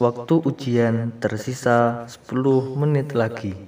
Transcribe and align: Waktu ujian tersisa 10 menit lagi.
Waktu 0.00 0.34
ujian 0.48 1.12
tersisa 1.20 2.08
10 2.08 2.80
menit 2.80 3.12
lagi. 3.12 3.52